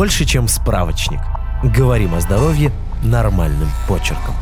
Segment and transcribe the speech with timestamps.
[0.00, 1.20] больше, чем справочник.
[1.62, 2.72] Говорим о здоровье
[3.04, 4.34] нормальным почерком.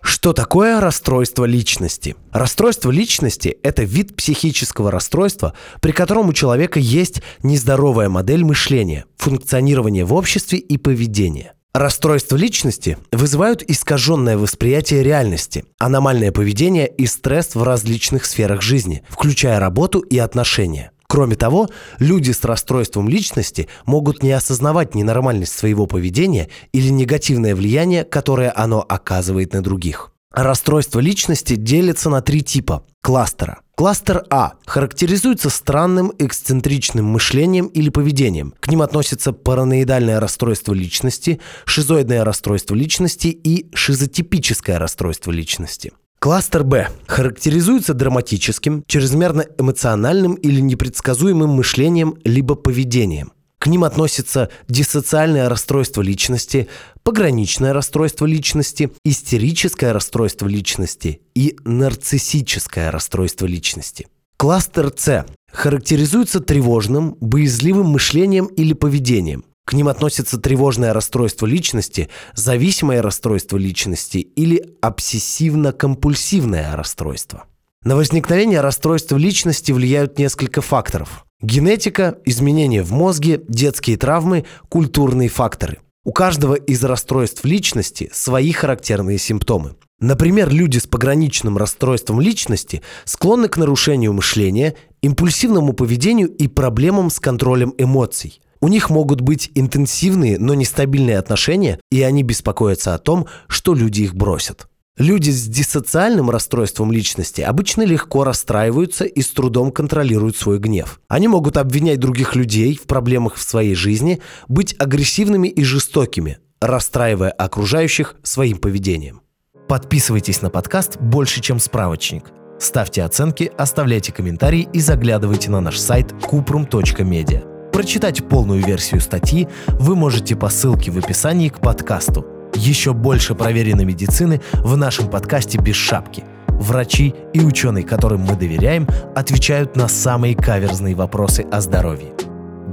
[0.00, 2.16] Что такое расстройство личности?
[2.32, 10.06] Расстройство личности– это вид психического расстройства, при котором у человека есть нездоровая модель мышления, функционирования
[10.06, 11.52] в обществе и поведения.
[11.74, 19.60] Расстройства личности вызывают искаженное восприятие реальности, аномальное поведение и стресс в различных сферах жизни, включая
[19.60, 20.92] работу и отношения.
[21.08, 28.04] Кроме того, люди с расстройством личности могут не осознавать ненормальность своего поведения или негативное влияние,
[28.04, 30.12] которое оно оказывает на других.
[30.30, 33.60] Расстройство личности делится на три типа кластера.
[33.74, 38.52] Кластер А характеризуется странным эксцентричным мышлением или поведением.
[38.60, 45.92] К ним относятся параноидальное расстройство личности, шизоидное расстройство личности и шизотипическое расстройство личности.
[46.20, 53.32] Кластер Б характеризуется драматическим, чрезмерно эмоциональным или непредсказуемым мышлением либо поведением.
[53.60, 56.68] К ним относятся диссоциальное расстройство личности,
[57.04, 64.08] пограничное расстройство личности, истерическое расстройство личности и нарциссическое расстройство личности.
[64.36, 69.44] Кластер С характеризуется тревожным, боязливым мышлением или поведением.
[69.68, 77.44] К ним относятся тревожное расстройство личности, зависимое расстройство личности или обсессивно-компульсивное расстройство.
[77.84, 81.26] На возникновение расстройства личности влияют несколько факторов.
[81.42, 85.80] Генетика, изменения в мозге, детские травмы, культурные факторы.
[86.02, 89.74] У каждого из расстройств личности свои характерные симптомы.
[90.00, 97.20] Например, люди с пограничным расстройством личности склонны к нарушению мышления, импульсивному поведению и проблемам с
[97.20, 98.40] контролем эмоций.
[98.60, 104.02] У них могут быть интенсивные, но нестабильные отношения, и они беспокоятся о том, что люди
[104.02, 104.68] их бросят.
[104.98, 111.00] Люди с диссоциальным расстройством личности обычно легко расстраиваются и с трудом контролируют свой гнев.
[111.06, 117.30] Они могут обвинять других людей в проблемах в своей жизни, быть агрессивными и жестокими, расстраивая
[117.30, 119.20] окружающих своим поведением.
[119.68, 122.32] Подписывайтесь на подкаст «Больше, чем справочник».
[122.58, 127.47] Ставьте оценки, оставляйте комментарии и заглядывайте на наш сайт kuprum.media.
[127.78, 133.84] Прочитать полную версию статьи вы можете по ссылке в описании к подкасту– еще больше проверенной
[133.84, 136.24] медицины в нашем подкасте «Без шапки».
[136.48, 142.14] Врачи и ученые, которым мы доверяем, отвечают на самые каверзные вопросы о здоровье.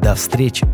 [0.00, 0.64] До встречи!